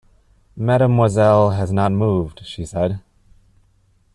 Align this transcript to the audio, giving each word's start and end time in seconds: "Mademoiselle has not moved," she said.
"Mademoiselle 0.57 1.51
has 1.51 1.71
not 1.71 1.91
moved," 1.91 2.43
she 2.43 2.65
said. 2.65 3.01